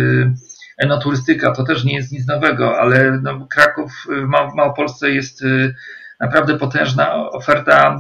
[0.78, 5.44] enoturystyka, to też nie jest nic nowego, ale no, Kraków w Małopolsce jest
[6.20, 8.00] naprawdę potężna oferta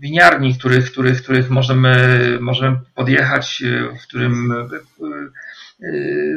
[0.00, 3.62] winiarni, których, których, których możemy, możemy podjechać,
[4.00, 4.52] w którym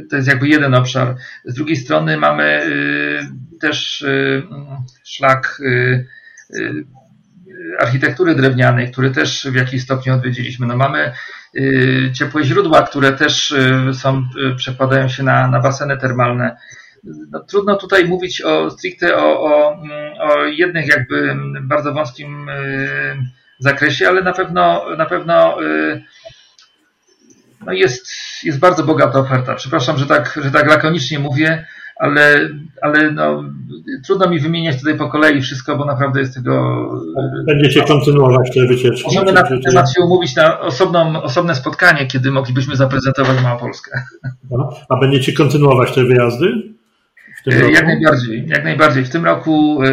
[0.10, 1.16] to jest jakby jeden obszar.
[1.46, 2.62] Z drugiej strony mamy
[3.62, 4.06] też
[5.04, 5.62] szlak
[7.80, 10.68] architektury drewnianej, który też w jakiś stopniu odwiedziliśmy.
[10.68, 11.12] No mamy
[12.14, 13.54] ciepłe źródła, które też
[13.94, 14.24] są,
[14.58, 16.58] przekładają się na, na baseny termalne
[17.32, 19.78] no, trudno tutaj mówić o stricte o, o,
[20.20, 23.18] o jednych jakby bardzo wąskim y,
[23.60, 26.04] zakresie, ale na pewno na pewno y,
[27.66, 28.08] no jest,
[28.44, 29.56] jest bardzo bogata oferta.
[29.56, 31.66] Przepraszam, że tak, że tak lakonicznie mówię,
[32.00, 32.50] ale,
[32.82, 33.44] ale no,
[34.06, 36.76] trudno mi wymieniać tutaj po kolei wszystko, bo naprawdę jest tego.
[37.46, 39.04] Będziecie kontynuować te wycieczki.
[39.06, 44.02] Możemy na ten temat się umówić na osobną, osobne spotkanie, kiedy moglibyśmy zaprezentować Małopolskę.
[44.90, 46.75] A będziecie kontynuować te wyjazdy?
[47.48, 49.06] E, jak najbardziej, jak najbardziej.
[49.06, 49.90] W tym roku e,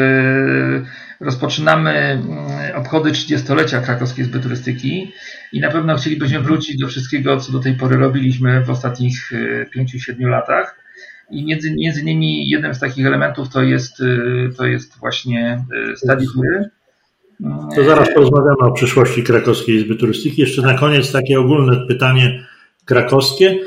[1.20, 2.26] rozpoczynamy mm,
[2.74, 5.12] obchody 30-lecia krakowskiej zbyt turystyki
[5.52, 9.32] i na pewno chcielibyśmy wrócić do wszystkiego, co do tej pory robiliśmy w ostatnich
[9.76, 10.82] 5-7 e, latach.
[11.30, 14.02] I między, między innymi jednym z takich elementów to jest,
[14.56, 15.64] to jest właśnie
[15.96, 16.70] stadionury.
[17.76, 20.40] To zaraz porozmawiamy o przyszłości krakowskiej izby turystyki.
[20.40, 22.46] Jeszcze na koniec takie ogólne pytanie
[22.84, 23.58] krakowskie.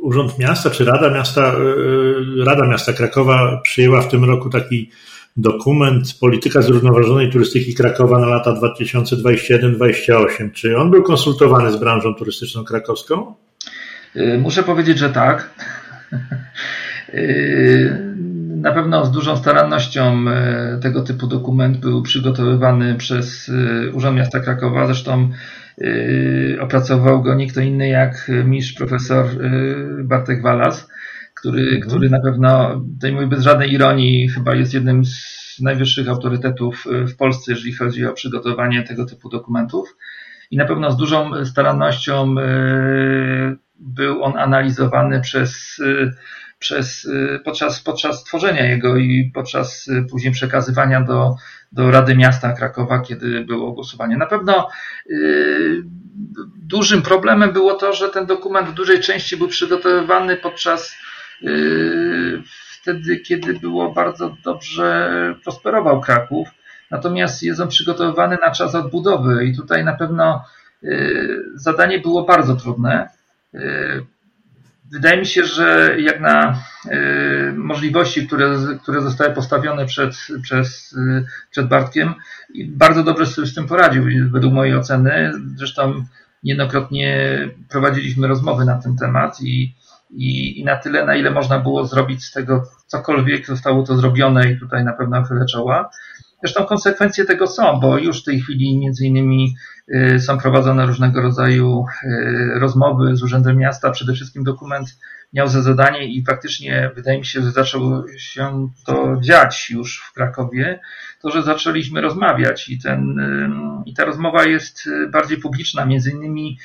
[0.00, 1.54] Urząd Miasta czy Rada Miasta, e,
[2.44, 4.90] Rada Miasta Krakowa przyjęła w tym roku taki
[5.36, 10.50] dokument Polityka Zrównoważonej Turystyki Krakowa na lata 2021-2028.
[10.52, 13.34] Czy on był konsultowany z branżą turystyczną krakowską?
[14.14, 15.50] E, muszę powiedzieć, że tak.
[17.08, 18.08] E,
[18.56, 20.24] na pewno z dużą starannością
[20.82, 23.50] tego typu dokument był przygotowywany przez
[23.92, 24.86] Urząd Miasta Krakowa.
[24.86, 25.30] Zresztą
[26.60, 30.88] opracował go nie kto inny jak mistrz profesor yy, Bartek Walas,
[31.34, 31.80] który, mhm.
[31.82, 37.16] który na pewno, tutaj mówię bez żadnej ironii, chyba jest jednym z najwyższych autorytetów w
[37.16, 39.96] Polsce, jeżeli chodzi o przygotowanie tego typu dokumentów.
[40.50, 42.34] I na pewno z dużą starannością
[43.78, 45.80] był on analizowany przez,
[46.58, 47.08] przez,
[47.44, 51.34] podczas, podczas tworzenia jego i podczas później przekazywania do,
[51.72, 54.16] do Rady Miasta Krakowa, kiedy było głosowanie.
[54.16, 54.68] Na pewno
[55.06, 55.82] yy,
[56.56, 60.96] dużym problemem było to, że ten dokument w dużej części był przygotowywany podczas
[61.42, 62.42] yy,
[62.80, 66.48] wtedy, kiedy było bardzo dobrze prosperował Kraków.
[66.90, 70.44] Natomiast jest on przygotowywany na czas odbudowy i tutaj na pewno
[71.54, 73.08] zadanie było bardzo trudne.
[73.52, 74.06] Yy,
[74.90, 81.24] Wydaje mi się, że jak na y, możliwości, które, które zostały postawione przed, przez, y,
[81.50, 82.14] przed Bartkiem,
[82.68, 85.32] bardzo dobrze sobie z tym poradził, według mojej oceny.
[85.56, 86.04] Zresztą
[86.42, 89.74] niejednokrotnie prowadziliśmy rozmowy na ten temat i,
[90.10, 94.50] i, i na tyle, na ile można było zrobić z tego cokolwiek, zostało to zrobione
[94.50, 95.90] i tutaj na pewno chylę czoła.
[96.42, 99.56] Zresztą konsekwencje tego są, bo już w tej chwili między innymi
[99.94, 103.90] y, są prowadzone różnego rodzaju y, rozmowy z Urzędem Miasta.
[103.90, 104.98] Przede wszystkim dokument
[105.32, 110.12] miał za zadanie i faktycznie wydaje mi się, że zaczęło się to dziać już w
[110.12, 110.80] Krakowie,
[111.22, 113.50] to, że zaczęliśmy rozmawiać i, ten, y,
[113.86, 115.84] i ta rozmowa jest bardziej publiczna.
[115.86, 116.58] Między innymi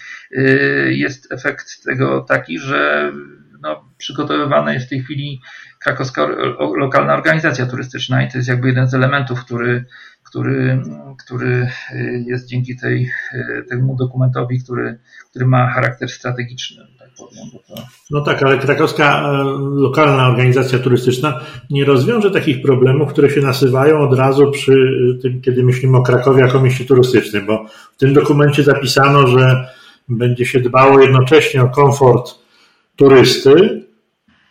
[0.89, 3.11] jest efekt tego taki, że
[3.63, 5.41] no, przygotowywana jest w tej chwili
[5.79, 6.27] krakowska
[6.77, 9.85] lokalna organizacja turystyczna i to jest jakby jeden z elementów, który,
[10.23, 10.81] który,
[11.25, 11.69] który
[12.25, 13.11] jest dzięki tej,
[13.69, 14.99] temu dokumentowi, który,
[15.29, 16.87] który ma charakter strategiczny.
[16.99, 17.09] Tak.
[18.11, 19.43] No tak, ale krakowska e,
[19.75, 24.73] lokalna organizacja turystyczna nie rozwiąże takich problemów, które się nasywają od razu przy
[25.21, 29.67] tym, kiedy myślimy o Krakowie jako mieście turystycznym, bo w tym dokumencie zapisano, że
[30.09, 32.42] będzie się dbało jednocześnie o komfort
[32.95, 33.83] turysty,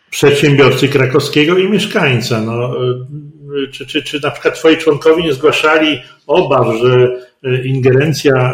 [0.09, 2.41] przedsiębiorcy krakowskiego i mieszkańca.
[2.41, 2.83] No,
[3.63, 8.53] y, czy, czy, czy na przykład twoi członkowie nie zgłaszali obaw, że y, ingerencja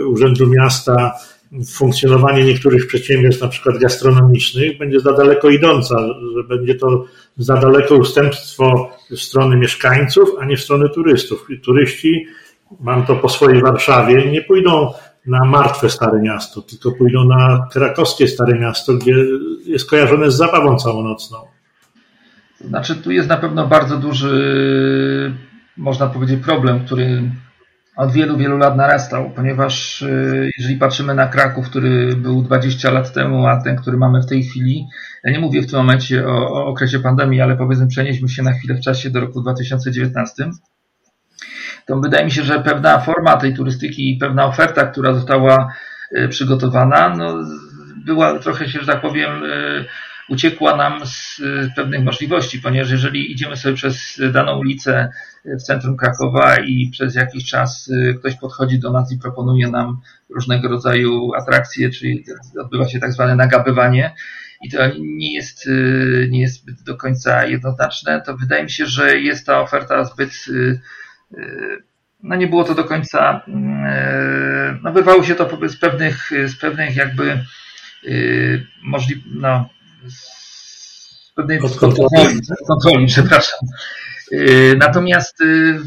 [0.00, 1.12] y, Urzędu Miasta
[1.52, 5.96] w funkcjonowanie niektórych przedsiębiorstw, na przykład gastronomicznych, będzie za daleko idąca,
[6.36, 7.04] że będzie to
[7.36, 11.46] za daleko ustępstwo w strony mieszkańców, a nie w stronę turystów.
[11.50, 12.26] I turyści,
[12.80, 14.92] mam to po swojej Warszawie, nie pójdą
[15.26, 19.14] na martwe Stare Miasto, tylko pójdą na krakowskie Stare Miasto, gdzie
[19.66, 21.38] jest kojarzone z zabawą całonocną.
[22.60, 25.34] Znaczy, tu jest na pewno bardzo duży,
[25.76, 27.30] można powiedzieć, problem, który
[27.96, 33.12] od wielu, wielu lat narastał, ponieważ y, jeżeli patrzymy na Kraków, który był 20 lat
[33.12, 34.86] temu, a ten, który mamy w tej chwili,
[35.24, 38.52] ja nie mówię w tym momencie o, o okresie pandemii, ale powiedzmy przenieśmy się na
[38.52, 40.50] chwilę w czasie do roku 2019,
[41.86, 45.72] to wydaje mi się, że pewna forma tej turystyki i pewna oferta, która została
[46.16, 47.34] y, przygotowana, no,
[48.04, 49.84] była trochę się, że tak powiem, y,
[50.28, 51.40] uciekła nam z
[51.76, 55.10] pewnych możliwości, ponieważ jeżeli idziemy sobie przez daną ulicę
[55.44, 60.00] w centrum Krakowa i przez jakiś czas ktoś podchodzi do nas i proponuje nam
[60.34, 62.24] różnego rodzaju atrakcje, czyli
[62.60, 64.14] odbywa się tak zwane nagabywanie
[64.62, 65.68] i to nie jest,
[66.28, 70.32] nie jest zbyt do końca jednoznaczne, to wydaje mi się, że jest ta oferta zbyt
[72.22, 73.42] no nie było to do końca,
[74.82, 77.44] no bywało się to z pewnych, z pewnych jakby
[78.82, 79.68] możliwych, no,
[80.08, 83.60] z pewnej kontroli, kontroli, przepraszam,
[84.32, 85.42] Y, natomiast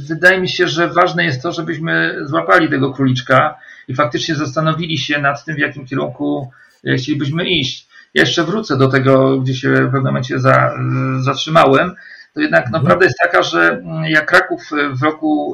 [0.08, 3.56] wydaje mi się, że ważne jest to, żebyśmy złapali tego króliczka
[3.88, 6.52] i faktycznie zastanowili się nad tym, w jakim kierunku
[6.97, 7.88] chcielibyśmy iść.
[8.13, 10.73] Ja jeszcze wrócę do tego, gdzie się w pewnym momencie za,
[11.19, 11.95] zatrzymałem.
[12.39, 12.86] To jednak no, mhm.
[12.86, 15.54] prawda jest taka, że mm, jak Kraków w roku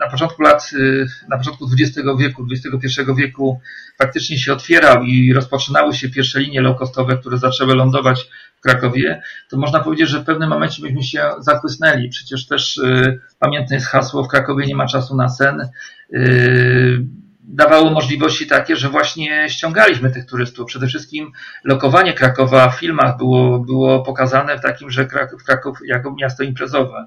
[0.00, 0.70] na początku lat,
[1.28, 3.60] na początku XX wieku, XXI wieku
[3.98, 8.28] faktycznie się otwierał i rozpoczynały się pierwsze linie low-costowe, które zaczęły lądować
[8.64, 12.08] Krakowie, to można powiedzieć, że w pewnym momencie byśmy się zachłysnęli.
[12.08, 15.68] Przecież też y, pamiętne jest hasło w Krakowie nie ma czasu na sen.
[17.48, 20.66] Dawało możliwości takie, że właśnie ściągaliśmy tych turystów.
[20.66, 21.32] Przede wszystkim
[21.64, 27.06] lokowanie Krakowa w filmach było, było pokazane w takim, że Kraków, Kraków jako miasto imprezowe.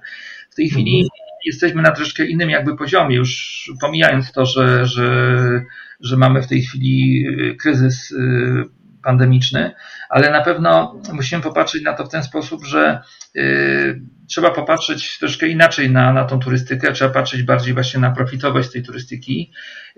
[0.50, 1.10] W tej chwili mhm.
[1.46, 5.66] jesteśmy na troszkę innym jakby poziomie, już pomijając to, że, że,
[6.00, 8.77] że mamy w tej chwili y, kryzys y,
[9.08, 9.72] pandemiczny,
[10.10, 13.02] ale na pewno musimy popatrzeć na to w ten sposób, że
[13.36, 18.72] y, trzeba popatrzeć troszkę inaczej na, na tą turystykę, trzeba patrzeć bardziej właśnie na profitowość
[18.72, 19.52] tej turystyki,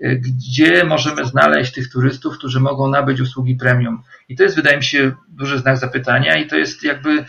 [0.04, 4.02] y, gdzie możemy znaleźć tych turystów, którzy mogą nabyć usługi premium.
[4.28, 7.24] I to jest, wydaje mi się, duży znak zapytania i to jest jakby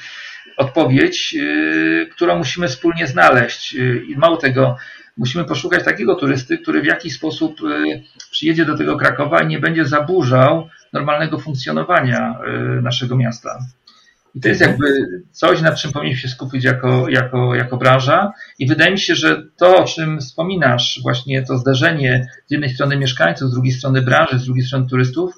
[0.58, 3.74] odpowiedź, y, którą musimy wspólnie znaleźć.
[4.08, 4.78] I mało tego,
[5.17, 7.62] musimy poszukać takiego turysty, który w jakiś sposób
[8.32, 12.39] przyjedzie do tego Krakowa i nie będzie zaburzał normalnego funkcjonowania
[12.77, 13.60] y, naszego miasta.
[14.36, 14.86] I to jest jakby
[15.32, 18.32] coś, nad czym powinniśmy się skupić jako, jako, jako branża.
[18.60, 22.97] I wydaje mi się, że to, o czym wspominasz, właśnie to zderzenie z jednej strony
[22.97, 25.34] mieszkańców, z drugiej strony branży, z drugiej strony turystów,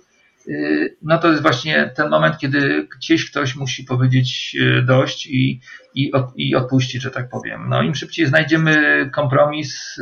[0.47, 5.59] y, no to jest właśnie ten moment, kiedy gdzieś ktoś musi powiedzieć y, dość i,
[5.95, 7.69] i, i odpuścić, że tak powiem.
[7.69, 9.99] No im szybciej znajdziemy kompromis,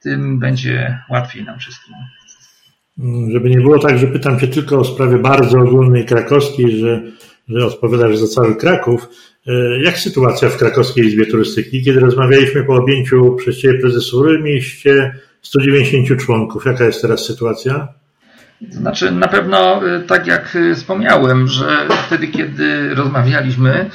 [0.00, 1.94] tym będzie łatwiej nam wszystkim.
[3.32, 7.02] Żeby nie było tak, że pytam Cię tylko o sprawie bardzo ogólnej krakowskiej, że,
[7.48, 9.08] że odpowiadasz za cały Kraków.
[9.46, 11.82] E, jak sytuacja w Krakowskiej Izbie Turystyki?
[11.82, 16.66] Kiedy rozmawialiśmy po objęciu przez Ciebie prezesury, mieliście 190 członków.
[16.66, 17.88] Jaka jest teraz sytuacja?
[18.70, 23.90] Znaczy, na pewno, e, tak jak e, wspomniałem, że wtedy, kiedy rozmawialiśmy,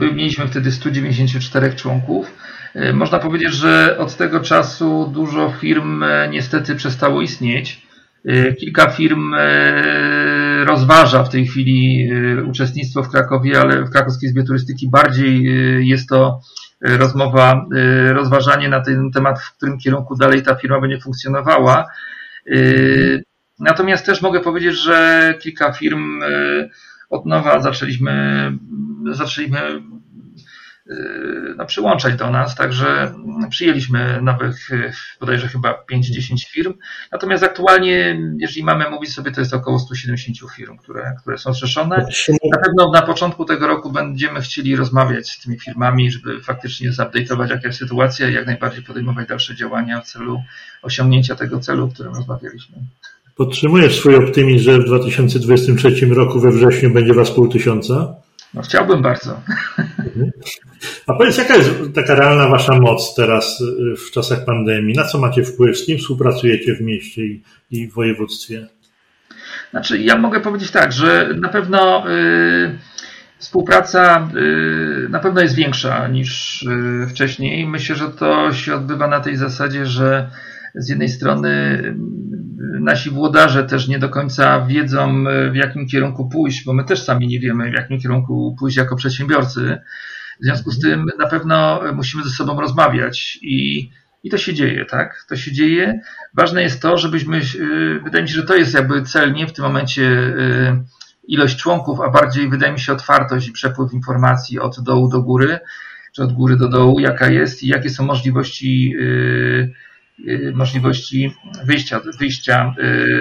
[0.00, 2.26] mieliśmy wtedy 194 członków.
[2.94, 7.87] Można powiedzieć, że od tego czasu dużo firm niestety przestało istnieć.
[8.28, 14.28] Y, kilka firm y, rozważa w tej chwili y, uczestnictwo w Krakowie, ale w Krakowskiej
[14.28, 15.44] Izbie Turystyki bardziej
[15.88, 16.40] jest to
[16.80, 17.66] rozmowa,
[18.12, 21.86] rozważanie na ten temat, w którym kierunku dalej ta firma będzie funkcjonowała.
[23.58, 26.20] Natomiast też mogę powiedzieć, że kilka firm
[27.10, 28.52] od nowa zaczęliśmy,
[29.12, 29.60] zaczęliśmy
[31.56, 33.14] no, przyłączać do nas, także
[33.50, 34.68] przyjęliśmy nowych
[35.20, 36.74] bodajże chyba 5-10 firm.
[37.12, 42.06] Natomiast aktualnie, jeżeli mamy mówić sobie, to jest około 170 firm, które, które są zrzeszone.
[42.52, 47.50] Na pewno na początku tego roku będziemy chcieli rozmawiać z tymi firmami, żeby faktycznie zupdate'ować
[47.50, 50.42] jaka jest sytuacja i jak najbardziej podejmować dalsze działania w celu
[50.82, 52.76] osiągnięcia tego celu, o którym rozmawialiśmy.
[53.36, 58.14] Podtrzymujesz swój optymizm, że w 2023 roku we wrześniu będzie Was pół tysiąca?
[58.54, 59.40] No chciałbym bardzo.
[61.06, 64.94] A powiedz, jaka jest taka realna wasza moc teraz y, w czasach pandemii?
[64.94, 65.78] Na co macie wpływ?
[65.78, 68.66] Z kim współpracujecie w mieście i, i w województwie?
[69.70, 72.78] Znaczy, ja mogę powiedzieć tak, że na pewno y,
[73.38, 76.64] współpraca y, na pewno jest większa niż
[77.10, 77.66] wcześniej.
[77.66, 80.30] Myślę, że to się odbywa na tej zasadzie, że
[80.74, 81.82] z jednej strony
[82.80, 87.28] nasi włodarze też nie do końca wiedzą, w jakim kierunku pójść, bo my też sami
[87.28, 89.78] nie wiemy, w jakim kierunku pójść jako przedsiębiorcy.
[90.40, 93.90] W związku z tym na pewno musimy ze sobą rozmawiać i,
[94.22, 95.24] i to się dzieje, tak?
[95.28, 96.00] To się dzieje.
[96.34, 99.52] Ważne jest to, żebyśmy, y, wydaje mi się, że to jest jakby cel, nie w
[99.52, 100.34] tym momencie
[101.28, 105.58] ilość członków, a bardziej wydaje mi się otwartość i przepływ informacji od dołu do góry.
[106.14, 108.94] czy od góry do dołu, jaka jest i jakie są możliwości
[110.54, 112.74] możliwości wyjścia, wyjścia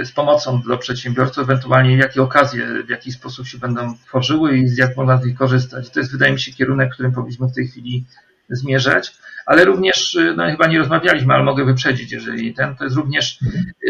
[0.04, 4.98] z pomocą dla przedsiębiorców, ewentualnie jakie okazje, w jaki sposób się będą tworzyły i jak
[4.98, 5.90] można z nich korzystać.
[5.90, 8.06] To jest, wydaje mi się, kierunek, którym powinniśmy w tej chwili
[8.50, 9.14] zmierzać
[9.48, 13.40] ale również, y, no chyba nie rozmawialiśmy, ale mogę wyprzedzić, jeżeli ten, to jest również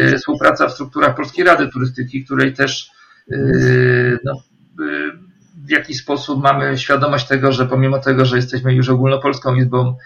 [0.00, 2.90] y, współpraca w strukturach Polskiej Rady Turystyki, której też
[3.32, 4.42] y, no,
[5.68, 9.96] w jakiś sposób mamy świadomość tego, że pomimo tego, że jesteśmy już ogólnopolską izbą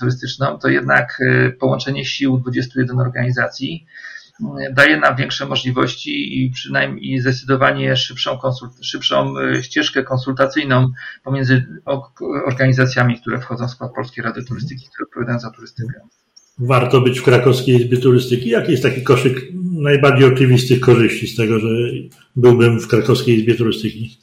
[0.00, 1.18] turystyczną, to jednak
[1.60, 3.86] połączenie sił 21 organizacji
[4.72, 10.88] daje nam większe możliwości i przynajmniej zdecydowanie szybszą, konsult, szybszą ścieżkę konsultacyjną
[11.24, 11.66] pomiędzy
[12.46, 15.92] organizacjami, które wchodzą w skład Polskiej Rady Turystyki, które odpowiadają za turystykę.
[16.58, 18.48] Warto być w Krakowskiej Izbie Turystyki.
[18.48, 19.40] Jaki jest taki koszyk
[19.72, 21.68] najbardziej oczywistych korzyści z tego, że
[22.36, 24.21] byłbym w Krakowskiej Izbie Turystyki?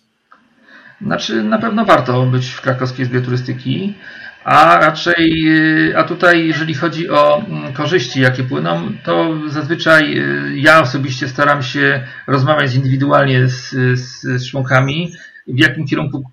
[1.02, 3.96] Znaczy, na pewno warto być w Krakowskiej Izbie Turystyki.
[4.44, 5.48] A raczej,
[5.90, 11.28] y, a tutaj, jeżeli chodzi o mm, korzyści, jakie płyną, to zazwyczaj y, ja osobiście
[11.28, 13.70] staram się rozmawiać indywidualnie z,
[14.00, 15.12] z, z członkami,
[15.48, 16.32] w jakim kierunku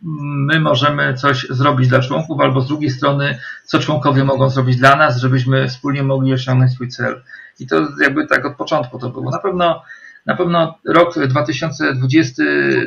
[0.52, 4.96] my możemy coś zrobić dla członków, albo z drugiej strony, co członkowie mogą zrobić dla
[4.96, 7.22] nas, żebyśmy wspólnie mogli osiągnąć swój cel.
[7.58, 9.30] I to jakby tak od początku to było.
[9.30, 9.82] Na pewno,
[10.26, 12.42] na pewno rok 2020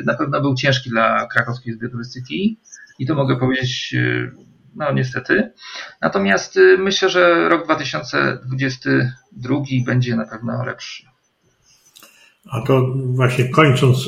[0.05, 2.59] na pewno był ciężki dla krakowskiej izby turystyki
[2.99, 4.31] i to mogę powiedzieć y,
[4.75, 5.51] no niestety.
[6.01, 11.03] Natomiast y, myślę, że rok 2022 będzie na pewno lepszy.
[12.51, 14.05] A to właśnie kończąc,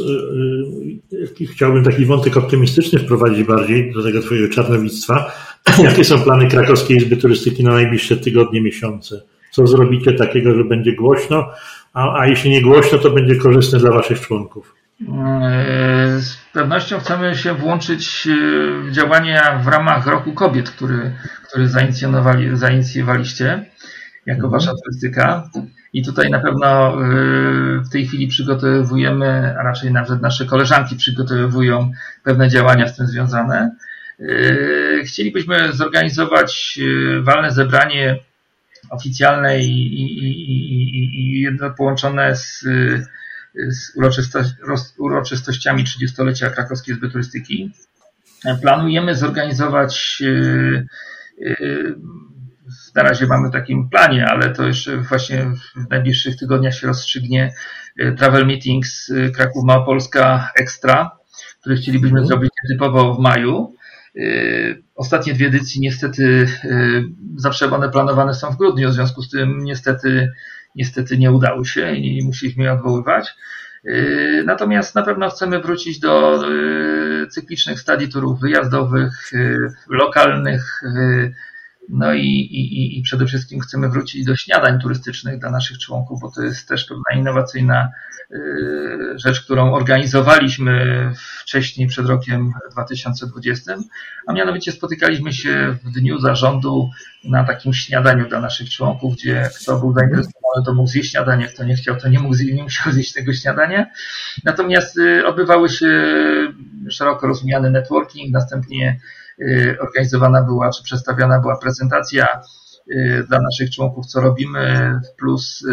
[1.12, 5.32] yy, chciałbym taki wątek optymistyczny wprowadzić bardziej do tego Twojego czarnowictwa.
[5.84, 9.22] Jakie są plany Krakowskiej Izby Turystyki na najbliższe tygodnie, miesiące?
[9.52, 11.52] Co zrobicie takiego, że będzie głośno,
[11.94, 14.76] a, a jeśli nie głośno, to będzie korzystne dla Waszych członków?
[15.10, 18.32] E, z pewnością chcemy się włączyć e,
[18.82, 21.12] w działania w ramach Roku Kobiet, który,
[21.48, 21.68] który
[22.54, 23.66] zainicjowaliście
[24.26, 24.52] jako mhm.
[24.52, 25.50] Wasza turystyka.
[25.94, 26.98] I tutaj na pewno e,
[27.80, 31.92] w tej chwili przygotowujemy, a raczej nawet nasze koleżanki przygotowują
[32.24, 33.76] pewne działania z tym związane.
[35.06, 36.80] Chcielibyśmy zorganizować
[37.22, 38.20] walne zebranie
[38.90, 42.66] oficjalne i, i, i, i połączone z
[43.56, 43.96] z
[44.98, 47.72] uroczystościami 30-lecia Krakowskiej Izby Turystyki.
[48.62, 50.86] Planujemy zorganizować, e,
[51.46, 51.56] e,
[52.96, 57.54] na razie mamy w takim planie, ale to jeszcze właśnie w najbliższych tygodniach się rozstrzygnie
[58.18, 61.12] Travel Meetings Kraków Małopolska Extra,
[61.62, 62.28] który chcielibyśmy mhm.
[62.28, 63.76] zrobić typowo w maju.
[64.96, 66.48] Ostatnie dwie edycje niestety
[67.36, 70.32] zawsze one planowane są w grudniu, w związku z tym niestety
[70.76, 73.36] niestety nie udało się i musieliśmy je odwoływać.
[73.84, 76.44] Yy, natomiast na pewno chcemy wrócić do
[77.30, 79.32] cyklicznych stadii turów wyjazdowych,
[79.90, 80.82] lokalnych,
[81.90, 86.32] no i, i, i przede wszystkim chcemy wrócić do śniadań turystycznych dla naszych członków, bo
[86.32, 87.92] to jest też pewna innowacyjna
[89.16, 90.86] rzecz, którą organizowaliśmy
[91.42, 93.78] wcześniej, przed rokiem 2020,
[94.28, 96.90] a mianowicie spotykaliśmy się w dniu zarządu
[97.24, 101.64] na takim śniadaniu dla naszych członków, gdzie kto był zainteresowany, to mógł zjeść śniadanie, kto
[101.64, 103.86] nie chciał, to nie mógł nie musiał zjeść tego śniadania.
[104.44, 106.14] Natomiast y, odbywały się
[106.90, 109.00] szeroko rozumiany networking, następnie
[109.80, 112.28] organizowana była, czy przedstawiana była prezentacja
[112.92, 115.66] y, dla naszych członków, co robimy, plus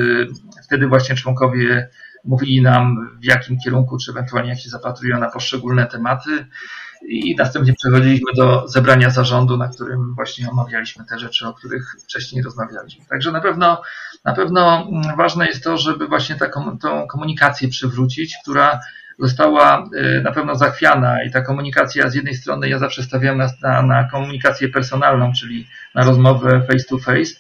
[0.64, 1.89] wtedy właśnie członkowie
[2.25, 6.47] mówili nam, w jakim kierunku, czy ewentualnie jak się zapatrują na poszczególne tematy
[7.09, 12.43] i następnie przechodziliśmy do zebrania zarządu, na którym właśnie omawialiśmy te rzeczy, o których wcześniej
[12.43, 13.05] rozmawialiśmy.
[13.05, 13.83] Także na pewno,
[14.25, 18.81] na pewno ważne jest to, żeby właśnie taką, tą komunikację przywrócić, która
[19.19, 23.51] została y, na pewno zachwiana i ta komunikacja z jednej strony ja zawsze stawiam na,
[23.62, 27.35] na, na komunikację personalną, czyli na rozmowę face to face.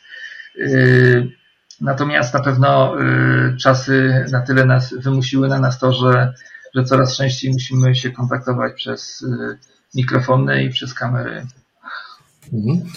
[1.80, 6.32] Natomiast na pewno y, czasy na tyle nas wymusiły na nas to, że
[6.74, 9.58] że coraz częściej musimy się kontaktować przez y,
[9.94, 11.46] mikrofony i przez kamery.
[12.52, 12.88] Mhm.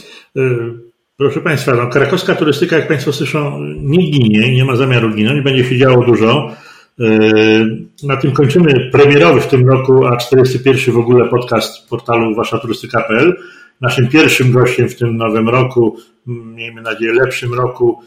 [1.18, 5.64] Proszę Państwa, no, krakowska turystyka, jak Państwo słyszą, nie ginie, nie ma zamiaru ginąć, będzie
[5.66, 6.56] się działo dużo.
[7.02, 13.38] Y, na tym kończymy premierowy w tym roku, a 41 w ogóle podcast portalu waszaturystyka.pl.
[13.82, 15.98] Naszym pierwszym gościem w tym nowym roku,
[16.28, 18.02] miejmy nadzieję lepszym roku,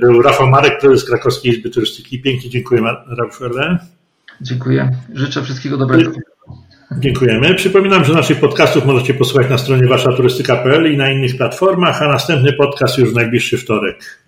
[0.00, 2.22] był Rafał Marek, prezes Krakowskiej Izby Turystyki.
[2.22, 3.78] Pięknie dziękuję, Rafale.
[4.40, 4.90] Dziękuję.
[5.14, 6.12] Życzę wszystkiego dobrego.
[6.98, 7.54] Dziękujemy.
[7.54, 12.52] Przypominam, że naszych podcastów możecie posłuchać na stronie waszaturystyka.pl i na innych platformach, a następny
[12.52, 14.19] podcast już w najbliższy wtorek.